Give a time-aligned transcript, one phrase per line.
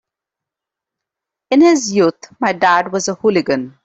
[1.51, 3.77] In his youth my dad was a hooligan.